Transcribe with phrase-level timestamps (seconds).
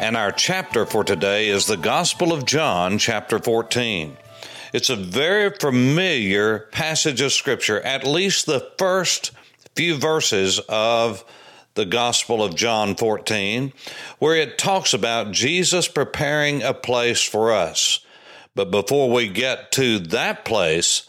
[0.00, 4.16] and our chapter for today is the Gospel of John, chapter 14.
[4.72, 9.30] It's a very familiar passage of Scripture, at least the first
[9.76, 11.22] few verses of
[11.74, 13.74] the Gospel of John 14,
[14.18, 18.00] where it talks about Jesus preparing a place for us.
[18.54, 21.06] But before we get to that place,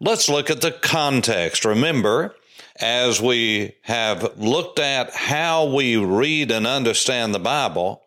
[0.00, 1.64] let's look at the context.
[1.64, 2.34] Remember,
[2.80, 8.02] as we have looked at how we read and understand the Bible,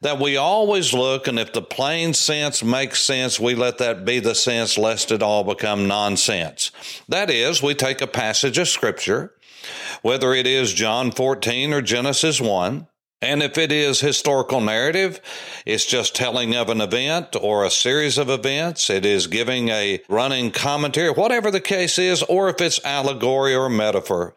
[0.00, 4.18] that we always look, and if the plain sense makes sense, we let that be
[4.18, 6.70] the sense, lest it all become nonsense.
[7.08, 9.32] That is, we take a passage of Scripture,
[10.02, 12.86] whether it is John 14 or Genesis 1,
[13.22, 15.20] and if it is historical narrative,
[15.64, 18.90] it's just telling of an event or a series of events.
[18.90, 23.70] It is giving a running commentary, whatever the case is, or if it's allegory or
[23.70, 24.34] metaphor,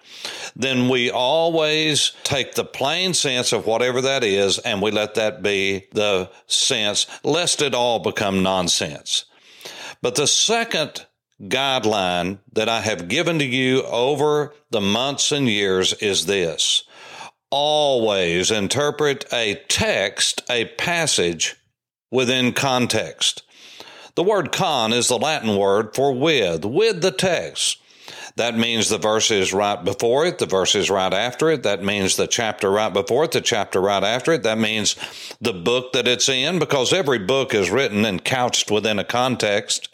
[0.55, 5.44] then we always take the plain sense of whatever that is and we let that
[5.44, 9.25] be the sense, lest it all become nonsense.
[10.02, 11.05] But the second
[11.41, 16.83] guideline that I have given to you over the months and years is this
[17.52, 21.56] always interpret a text, a passage,
[22.11, 23.44] within context.
[24.16, 27.81] The word con is the Latin word for with, with the text.
[28.36, 31.64] That means the verse is right before it, the verse is right after it.
[31.64, 34.44] That means the chapter right before it, the chapter right after it.
[34.44, 34.95] That means
[35.41, 39.89] the book that it's in, because every book is written and couched within a context.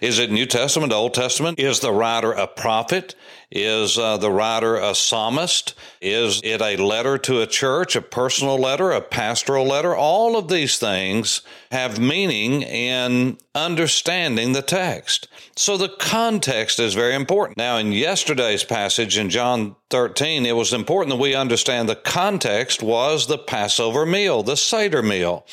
[0.00, 1.58] Is it New Testament, Old Testament?
[1.58, 3.14] Is the writer a prophet?
[3.52, 5.74] Is uh, the writer a psalmist?
[6.00, 9.94] Is it a letter to a church, a personal letter, a pastoral letter?
[9.94, 15.28] All of these things have meaning in understanding the text.
[15.54, 17.56] So the context is very important.
[17.56, 22.82] Now, in yesterday's passage in John 13, it was important that we understand the context
[22.82, 25.46] was the Passover meal, the Seder meal,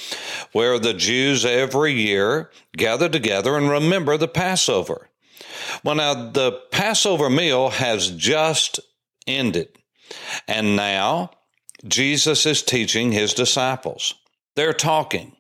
[0.51, 5.09] where the Jews every year gather together and remember the Passover.
[5.83, 8.79] Well, now the Passover meal has just
[9.27, 9.69] ended,
[10.47, 11.31] and now
[11.87, 14.15] Jesus is teaching his disciples.
[14.55, 15.35] They're talking.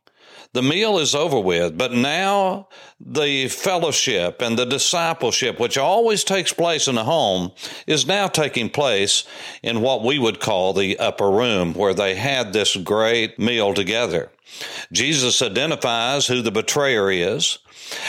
[0.53, 2.67] The meal is over with, but now
[2.99, 7.51] the fellowship and the discipleship, which always takes place in a home,
[7.87, 9.23] is now taking place
[9.63, 14.31] in what we would call the upper room, where they had this great meal together.
[14.91, 17.57] Jesus identifies who the betrayer is.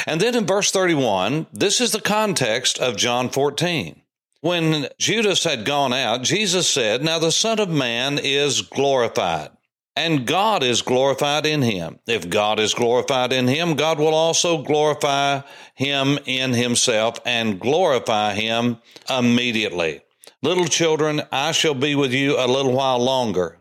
[0.07, 4.03] And then in verse 31, this is the context of John 14.
[4.43, 9.49] When Judas had gone out, Jesus said, Now the Son of Man is glorified,
[9.97, 11.99] and God is glorified in him.
[12.07, 15.43] If God is glorified in him, God will also glorify
[15.75, 18.79] him in himself and glorify him
[19.09, 20.03] immediately.
[20.43, 23.61] Little children, I shall be with you a little while longer.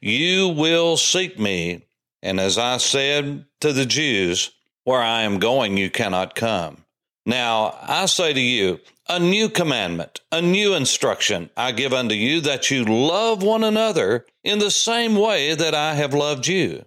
[0.00, 1.86] You will seek me,
[2.22, 4.50] and as I said to the Jews,
[4.84, 6.84] where I am going, you cannot come.
[7.26, 12.40] Now I say to you, a new commandment, a new instruction I give unto you
[12.42, 16.84] that you love one another in the same way that I have loved you,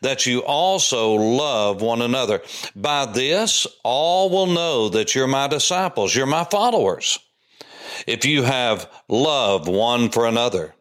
[0.00, 2.42] that you also love one another.
[2.76, 7.18] By this, all will know that you're my disciples, you're my followers,
[8.06, 10.74] if you have love one for another.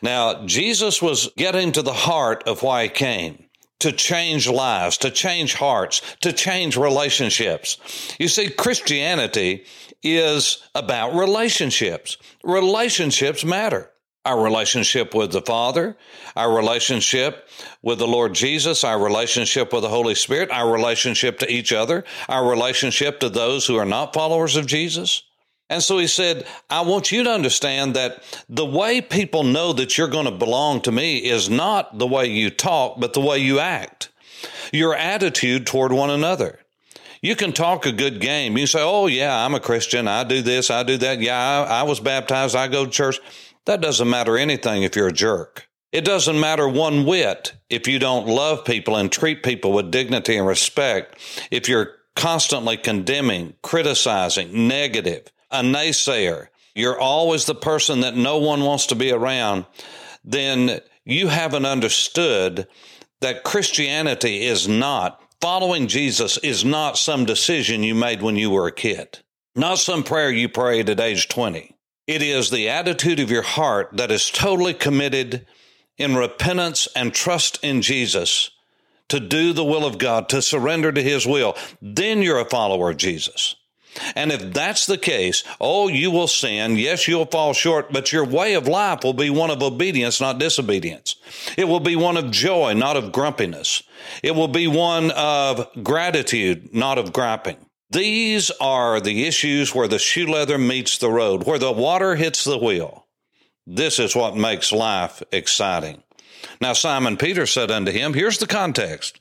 [0.00, 3.49] Now, Jesus was getting to the heart of why he came
[3.80, 7.78] to change lives, to change hearts, to change relationships.
[8.18, 9.64] You see, Christianity
[10.02, 12.16] is about relationships.
[12.44, 13.90] Relationships matter.
[14.26, 15.96] Our relationship with the Father,
[16.36, 17.48] our relationship
[17.82, 22.04] with the Lord Jesus, our relationship with the Holy Spirit, our relationship to each other,
[22.28, 25.22] our relationship to those who are not followers of Jesus.
[25.70, 29.96] And so he said, I want you to understand that the way people know that
[29.96, 33.38] you're going to belong to me is not the way you talk, but the way
[33.38, 34.10] you act,
[34.72, 36.58] your attitude toward one another.
[37.22, 38.58] You can talk a good game.
[38.58, 40.08] You say, Oh, yeah, I'm a Christian.
[40.08, 41.20] I do this, I do that.
[41.20, 42.56] Yeah, I, I was baptized.
[42.56, 43.20] I go to church.
[43.66, 45.68] That doesn't matter anything if you're a jerk.
[45.92, 50.36] It doesn't matter one whit if you don't love people and treat people with dignity
[50.36, 51.16] and respect,
[51.50, 58.62] if you're constantly condemning, criticizing, negative a naysayer, you're always the person that no one
[58.62, 59.66] wants to be around,
[60.24, 62.68] then you haven't understood
[63.20, 68.66] that Christianity is not, following Jesus is not some decision you made when you were
[68.66, 69.18] a kid,
[69.54, 71.76] not some prayer you prayed at age 20.
[72.06, 75.46] It is the attitude of your heart that is totally committed
[75.96, 78.50] in repentance and trust in Jesus
[79.08, 81.56] to do the will of God, to surrender to His will.
[81.82, 83.56] Then you're a follower of Jesus.
[84.14, 86.76] And if that's the case, oh, you will sin.
[86.76, 90.38] Yes, you'll fall short, but your way of life will be one of obedience, not
[90.38, 91.16] disobedience.
[91.56, 93.82] It will be one of joy, not of grumpiness.
[94.22, 97.56] It will be one of gratitude, not of griping.
[97.90, 102.44] These are the issues where the shoe leather meets the road, where the water hits
[102.44, 103.06] the wheel.
[103.66, 106.02] This is what makes life exciting.
[106.60, 109.18] Now Simon Peter said unto him, Here's the context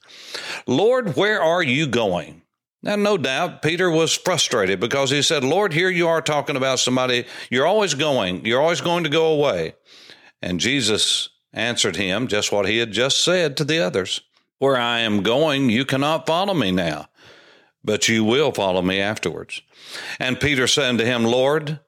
[0.67, 2.43] Lord, where are you going?
[2.81, 6.79] Now, no doubt, Peter was frustrated because he said, Lord, here you are talking about
[6.79, 9.75] somebody, you're always going, you're always going to go away.
[10.41, 14.21] And Jesus answered him just what he had just said to the others
[14.59, 17.07] Where I am going, you cannot follow me now,
[17.83, 19.61] but you will follow me afterwards.
[20.17, 21.79] And Peter said to him, Lord,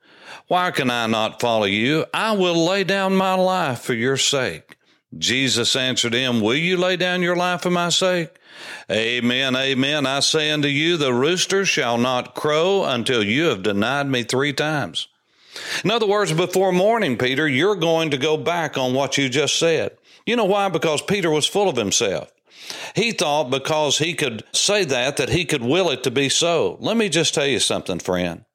[0.48, 2.06] why can I not follow you?
[2.14, 4.78] I will lay down my life for your sake.
[5.18, 8.30] Jesus answered him, Will you lay down your life for my sake?
[8.90, 10.06] Amen, amen.
[10.06, 14.54] I say unto you, the rooster shall not crow until you have denied me three
[14.54, 15.08] times.
[15.84, 19.60] In other words, before morning, Peter, you're going to go back on what you just
[19.60, 19.98] said.
[20.26, 20.70] You know why?
[20.70, 22.32] Because Peter was full of himself.
[22.96, 26.78] He thought because he could say that, that he could will it to be so.
[26.80, 28.46] Let me just tell you something, friend.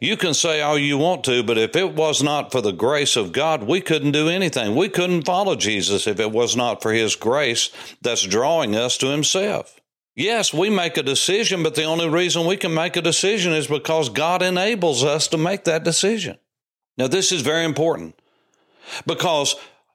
[0.00, 3.16] You can say all you want to, but if it was not for the grace
[3.16, 4.76] of God, we couldn't do anything.
[4.76, 9.08] We couldn't follow Jesus if it was not for His grace that's drawing us to
[9.08, 9.80] Himself.
[10.14, 13.66] Yes, we make a decision, but the only reason we can make a decision is
[13.66, 16.38] because God enables us to make that decision.
[16.96, 18.20] Now, this is very important
[19.06, 19.54] because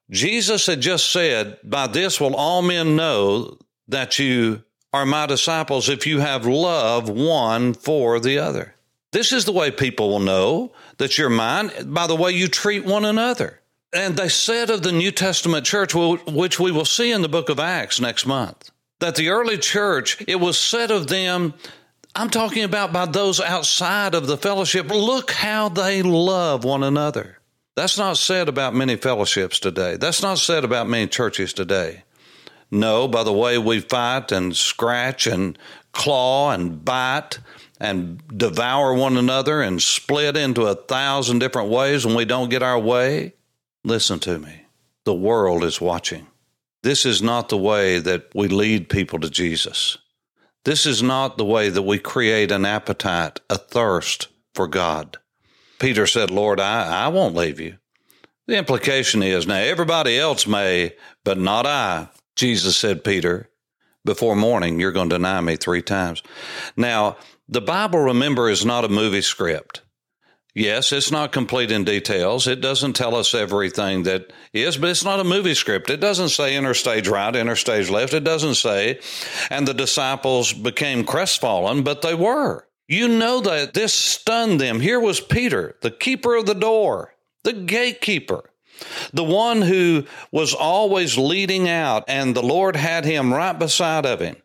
[0.09, 3.57] Jesus had just said, By this will all men know
[3.87, 4.63] that you
[4.93, 8.75] are my disciples if you have love one for the other.
[9.13, 12.83] This is the way people will know that you're mine by the way you treat
[12.83, 13.59] one another.
[13.93, 17.49] And they said of the New Testament church, which we will see in the book
[17.49, 21.53] of Acts next month, that the early church, it was said of them,
[22.15, 27.37] I'm talking about by those outside of the fellowship, look how they love one another.
[27.75, 29.95] That's not said about many fellowships today.
[29.95, 32.03] That's not said about many churches today.
[32.71, 35.55] No, by the way we fight and scratch and
[35.91, 37.37] claw and bite
[37.83, 42.63] and devour one another and split into a thousand different ways when we don't get
[42.63, 43.33] our way?
[43.83, 44.67] Listen to me.
[45.03, 46.27] The world is watching.
[46.81, 49.97] This is not the way that we lead people to Jesus.
[50.63, 55.17] This is not the way that we create an appetite, a thirst for God.
[55.77, 57.79] Peter said, Lord, I, I won't leave you.
[58.47, 60.93] The implication is now everybody else may,
[61.25, 62.07] but not I.
[62.37, 63.49] Jesus said, Peter,
[64.05, 66.23] before morning, you're going to deny me three times.
[66.77, 67.17] Now,
[67.53, 69.81] the Bible, remember, is not a movie script.
[70.55, 72.47] Yes, it's not complete in details.
[72.47, 75.89] It doesn't tell us everything that is, but it's not a movie script.
[75.89, 78.13] It doesn't say interstage right, interstage left.
[78.13, 78.99] It doesn't say,
[79.49, 82.67] and the disciples became crestfallen, but they were.
[82.87, 84.79] You know that this stunned them.
[84.79, 88.51] Here was Peter, the keeper of the door, the gatekeeper,
[89.11, 94.19] the one who was always leading out, and the Lord had him right beside of
[94.19, 94.35] him.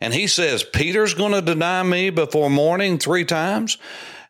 [0.00, 3.78] And he says, Peter's going to deny me before morning three times.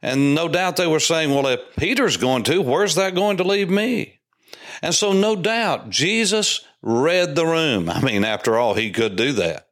[0.03, 3.45] And no doubt they were saying, well, if Peter's going to, where's that going to
[3.45, 4.21] leave me?
[4.83, 7.89] And so, no doubt, Jesus read the room.
[7.89, 9.69] I mean, after all, he could do that.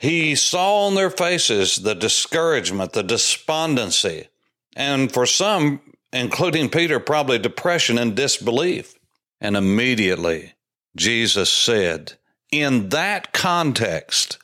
[0.00, 4.28] He saw on their faces the discouragement, the despondency,
[4.74, 5.80] and for some,
[6.12, 8.94] including Peter, probably depression and disbelief.
[9.40, 10.54] And immediately,
[10.96, 12.14] Jesus said,
[12.50, 14.38] in that context,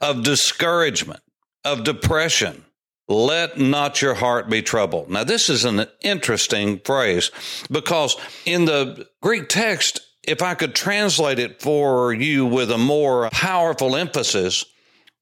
[0.00, 1.20] of discouragement,
[1.64, 2.64] of depression.
[3.08, 5.10] Let not your heart be troubled.
[5.10, 7.32] Now, this is an interesting phrase
[7.70, 8.16] because
[8.46, 13.96] in the Greek text, if I could translate it for you with a more powerful
[13.96, 14.64] emphasis,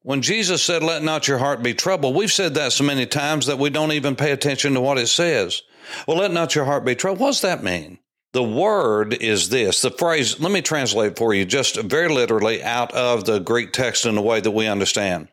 [0.03, 3.47] when Jesus said, Let not your heart be troubled, we've said that so many times
[3.47, 5.63] that we don't even pay attention to what it says.
[6.07, 7.21] Well, let not your heart be troubled.
[7.21, 7.99] What does that mean?
[8.33, 9.81] The word is this.
[9.81, 14.05] The phrase, let me translate for you just very literally out of the Greek text
[14.05, 15.29] in a way that we understand.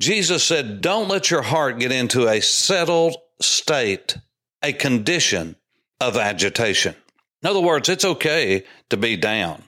[0.00, 4.18] Jesus said, Don't let your heart get into a settled state,
[4.62, 5.56] a condition
[6.00, 6.94] of agitation.
[7.42, 9.62] In other words, it's okay to be down,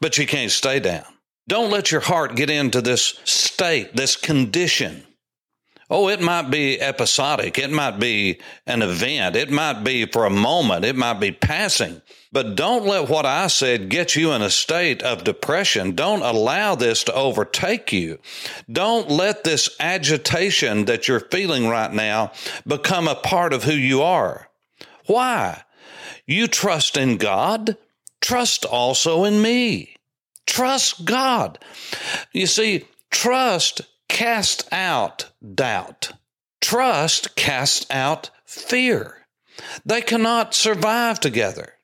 [0.00, 1.04] but you can't stay down.
[1.48, 5.04] Don't let your heart get into this state, this condition
[5.90, 7.58] Oh, it might be episodic.
[7.58, 9.36] It might be an event.
[9.36, 10.84] It might be for a moment.
[10.84, 12.00] It might be passing.
[12.32, 15.94] But don't let what I said get you in a state of depression.
[15.94, 18.18] Don't allow this to overtake you.
[18.70, 22.32] Don't let this agitation that you're feeling right now
[22.66, 24.48] become a part of who you are.
[25.06, 25.62] Why?
[26.26, 27.76] You trust in God.
[28.20, 29.96] Trust also in me.
[30.46, 31.58] Trust God.
[32.32, 33.82] You see, trust
[34.14, 36.12] casts out doubt.
[36.60, 39.26] Trust casts out fear.
[39.84, 41.74] They cannot survive together.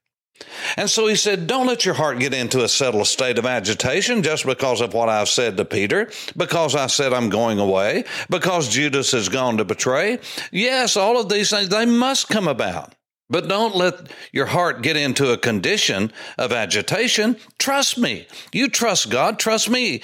[0.76, 4.22] And so he said, Don't let your heart get into a settled state of agitation
[4.22, 8.68] just because of what I've said to Peter, because I said I'm going away, because
[8.68, 10.20] Judas has gone to betray.
[10.52, 12.94] Yes, all of these things, they must come about.
[13.28, 17.36] But don't let your heart get into a condition of agitation.
[17.58, 18.26] Trust me.
[18.52, 19.38] You trust God.
[19.38, 20.02] Trust me.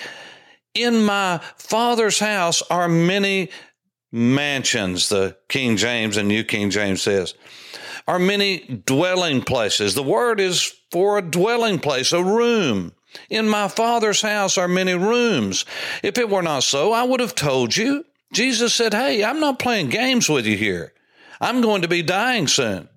[0.76, 3.50] In my Father's house are many
[4.12, 7.34] mansions, the King James and New King James says,
[8.06, 9.94] are many dwelling places.
[9.94, 12.92] The word is for a dwelling place, a room.
[13.30, 15.64] In my Father's house are many rooms.
[16.02, 18.04] If it were not so, I would have told you.
[18.32, 20.92] Jesus said, Hey, I'm not playing games with you here.
[21.40, 22.88] I'm going to be dying soon.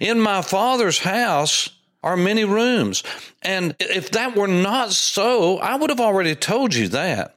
[0.00, 1.70] In my Father's house
[2.04, 3.02] are many rooms.
[3.42, 7.34] And if that were not so, I would have already told you that.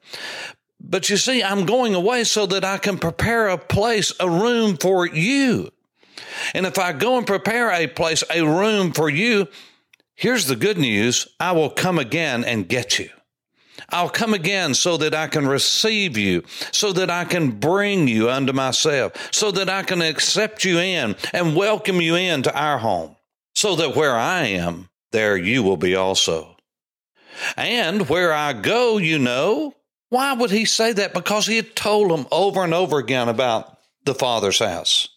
[0.79, 4.77] But you see, I'm going away so that I can prepare a place, a room
[4.77, 5.71] for you.
[6.53, 9.47] And if I go and prepare a place, a room for you,
[10.15, 13.09] here's the good news I will come again and get you.
[13.89, 18.29] I'll come again so that I can receive you, so that I can bring you
[18.29, 23.16] unto myself, so that I can accept you in and welcome you into our home,
[23.57, 26.57] so that where I am, there you will be also.
[27.55, 29.73] And where I go, you know.
[30.09, 31.15] Why would he say that?
[31.15, 35.09] Because he had told them over and over again about the Father's house.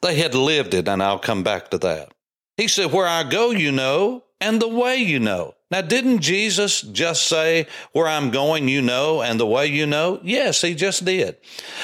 [0.00, 2.12] They had lived it, and I'll come back to that.
[2.56, 5.56] He said, Where I go, you know, and the way you know.
[5.68, 10.20] Now, didn't Jesus just say, Where I'm going, you know, and the way you know?
[10.22, 11.36] Yes, he just did.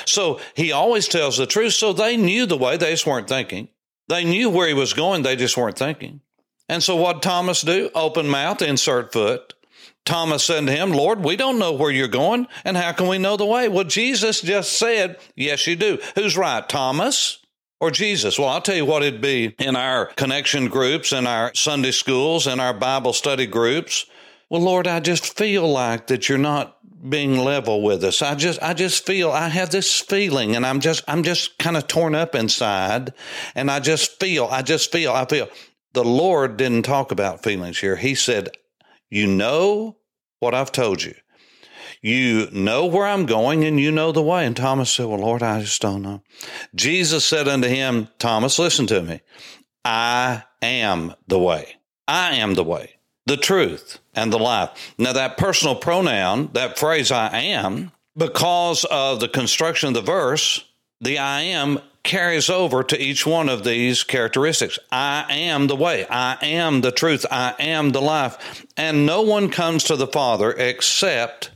[0.04, 1.72] So he always tells the truth.
[1.72, 3.68] So they knew the way, they just weren't thinking.
[4.08, 6.20] They knew where he was going, they just weren't thinking.
[6.68, 7.90] And so what Thomas do?
[7.94, 9.54] Open mouth, insert foot.
[10.04, 13.18] Thomas said to him, Lord, we don't know where you're going, and how can we
[13.18, 13.68] know the way?
[13.68, 15.98] Well, Jesus just said, Yes, you do.
[16.14, 17.38] Who's right, Thomas?
[17.80, 18.38] or Jesus?
[18.38, 22.46] Well, I'll tell you what it'd be in our connection groups, in our Sunday schools,
[22.46, 24.06] in our Bible study groups.
[24.50, 26.77] Well, Lord, I just feel like that you're not
[27.08, 28.22] being level with us.
[28.22, 31.76] I just I just feel I have this feeling and I'm just I'm just kind
[31.76, 33.12] of torn up inside
[33.54, 35.48] and I just feel I just feel I feel
[35.92, 37.96] the Lord didn't talk about feelings here.
[37.96, 38.56] He said,
[39.10, 39.98] "You know
[40.38, 41.14] what I've told you.
[42.00, 44.46] You know where I'm going and you know the way.
[44.46, 46.22] And Thomas said, Well, Lord, I just don't know.
[46.74, 49.20] Jesus said unto him, Thomas, listen to me.
[49.84, 51.76] I am the way.
[52.06, 52.97] I am the way,
[53.28, 54.70] the truth, and the life.
[54.98, 60.64] Now, that personal pronoun, that phrase, I am, because of the construction of the verse,
[61.00, 64.78] the I am carries over to each one of these characteristics.
[64.90, 66.06] I am the way.
[66.08, 67.26] I am the truth.
[67.30, 68.64] I am the life.
[68.76, 71.50] And no one comes to the Father except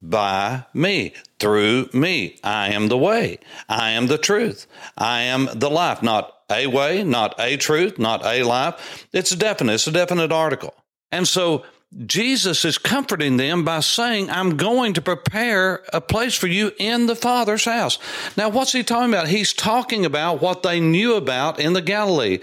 [0.00, 2.38] by me, through me.
[2.42, 3.38] I am the way.
[3.68, 4.66] I am the truth.
[4.96, 6.02] I am the life.
[6.02, 9.06] Not a way, not a truth, not a life.
[9.12, 10.74] It's definite, it's a definite article.
[11.10, 11.64] And so
[12.04, 17.06] Jesus is comforting them by saying, I'm going to prepare a place for you in
[17.06, 17.98] the Father's house.
[18.36, 19.28] Now, what's he talking about?
[19.28, 22.40] He's talking about what they knew about in the Galilee.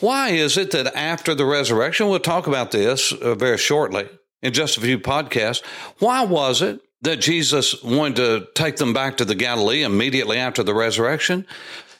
[0.00, 4.08] Why is it that after the resurrection, we'll talk about this uh, very shortly
[4.44, 5.64] in just a few podcasts,
[5.98, 10.62] why was it that Jesus wanted to take them back to the Galilee immediately after
[10.62, 11.46] the resurrection?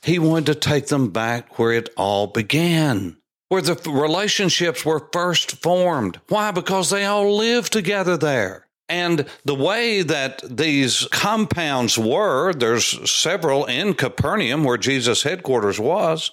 [0.03, 3.17] He wanted to take them back where it all began,
[3.49, 6.21] where the relationships were first formed.
[6.29, 6.51] Why?
[6.51, 8.67] Because they all lived together there.
[8.89, 16.31] And the way that these compounds were, there's several in Capernaum where Jesus' headquarters was.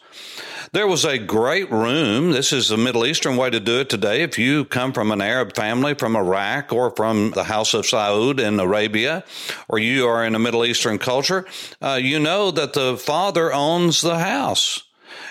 [0.73, 2.31] There was a great room.
[2.31, 4.21] This is the Middle Eastern way to do it today.
[4.21, 8.39] If you come from an Arab family from Iraq or from the House of Saud
[8.39, 9.23] in Arabia,
[9.67, 11.45] or you are in a Middle Eastern culture,
[11.81, 14.83] uh, you know that the father owns the house.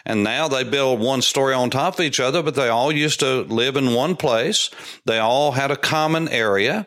[0.05, 3.21] And now they build one story on top of each other, but they all used
[3.21, 4.71] to live in one place.
[5.05, 6.87] They all had a common area.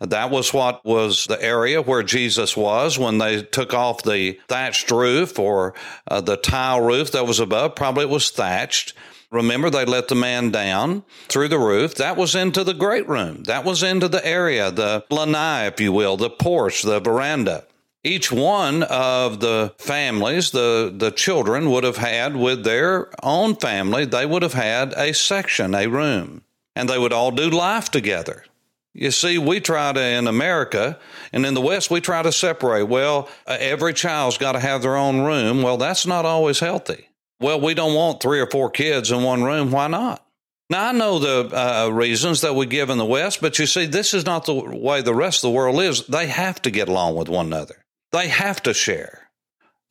[0.00, 4.90] That was what was the area where Jesus was when they took off the thatched
[4.90, 5.74] roof or
[6.08, 7.74] uh, the tile roof that was above.
[7.74, 8.94] Probably it was thatched.
[9.30, 11.96] Remember, they let the man down through the roof.
[11.96, 13.42] That was into the great room.
[13.44, 17.64] That was into the area, the lanai, if you will, the porch, the veranda.
[18.06, 24.04] Each one of the families, the, the children would have had with their own family,
[24.04, 26.42] they would have had a section, a room,
[26.76, 28.44] and they would all do life together.
[28.92, 30.98] You see, we try to, in America
[31.32, 32.84] and in the West, we try to separate.
[32.84, 35.62] Well, uh, every child's got to have their own room.
[35.62, 37.08] Well, that's not always healthy.
[37.40, 39.72] Well, we don't want three or four kids in one room.
[39.72, 40.24] Why not?
[40.70, 43.86] Now, I know the uh, reasons that we give in the West, but you see,
[43.86, 46.06] this is not the way the rest of the world lives.
[46.06, 47.83] They have to get along with one another,
[48.14, 49.28] they have to share,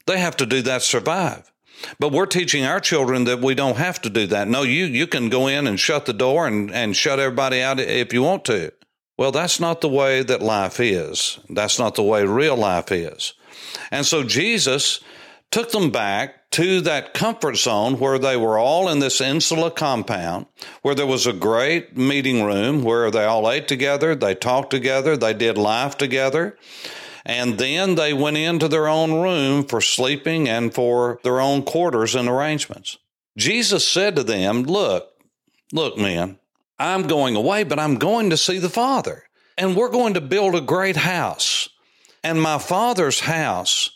[0.05, 1.51] they have to do that to survive.
[1.99, 4.47] But we're teaching our children that we don't have to do that.
[4.47, 7.79] No, you, you can go in and shut the door and, and shut everybody out
[7.79, 8.71] if you want to.
[9.17, 11.39] Well, that's not the way that life is.
[11.49, 13.33] That's not the way real life is.
[13.91, 15.01] And so Jesus
[15.51, 20.45] took them back to that comfort zone where they were all in this insular compound,
[20.81, 25.17] where there was a great meeting room where they all ate together, they talked together,
[25.17, 26.57] they did life together.
[27.25, 32.15] And then they went into their own room for sleeping and for their own quarters
[32.15, 32.97] and arrangements.
[33.37, 35.09] Jesus said to them, Look,
[35.71, 36.37] look, men,
[36.77, 39.23] I'm going away, but I'm going to see the Father.
[39.57, 41.69] And we're going to build a great house.
[42.23, 43.91] And my Father's house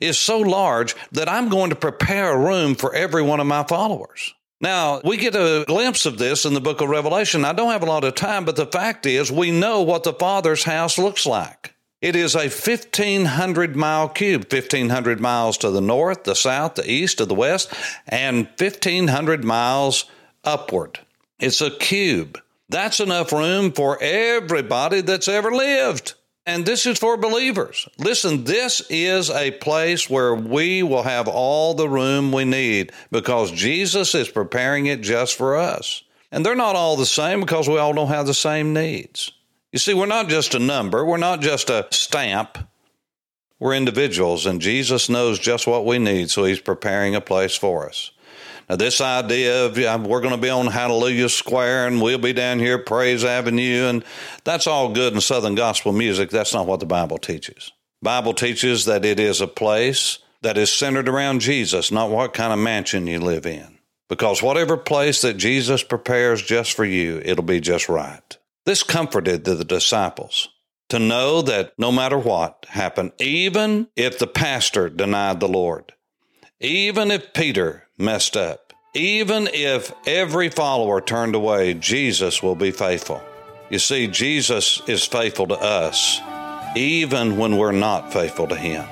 [0.00, 3.64] is so large that I'm going to prepare a room for every one of my
[3.64, 4.34] followers.
[4.60, 7.44] Now, we get a glimpse of this in the book of Revelation.
[7.44, 10.12] I don't have a lot of time, but the fact is, we know what the
[10.12, 11.71] Father's house looks like.
[12.02, 17.18] It is a 1,500 mile cube, 1,500 miles to the north, the south, the east,
[17.18, 17.72] to the west,
[18.08, 20.06] and 1,500 miles
[20.42, 20.98] upward.
[21.38, 22.40] It's a cube.
[22.68, 26.14] That's enough room for everybody that's ever lived.
[26.44, 27.88] And this is for believers.
[27.98, 33.52] Listen, this is a place where we will have all the room we need because
[33.52, 36.02] Jesus is preparing it just for us.
[36.32, 39.30] And they're not all the same because we all don't have the same needs.
[39.72, 42.58] You see, we're not just a number, we're not just a stamp.
[43.58, 47.88] We're individuals, and Jesus knows just what we need, so He's preparing a place for
[47.88, 48.10] us.
[48.68, 52.58] Now, this idea of we're going to be on Hallelujah Square and we'll be down
[52.58, 54.04] here Praise Avenue, and
[54.44, 56.30] that's all good in Southern gospel music.
[56.30, 57.70] That's not what the Bible teaches.
[58.02, 62.52] Bible teaches that it is a place that is centered around Jesus, not what kind
[62.52, 63.78] of mansion you live in.
[64.08, 68.36] Because whatever place that Jesus prepares just for you, it'll be just right.
[68.64, 70.48] This comforted the disciples
[70.88, 75.92] to know that no matter what happened, even if the pastor denied the Lord,
[76.60, 83.22] even if Peter messed up, even if every follower turned away, Jesus will be faithful.
[83.70, 86.20] You see, Jesus is faithful to us,
[86.76, 88.84] even when we're not faithful to Him.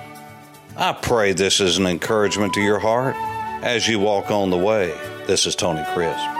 [0.77, 3.15] I pray this is an encouragement to your heart
[3.63, 4.89] as you walk on the way.
[5.27, 6.40] This is Tony Crisp.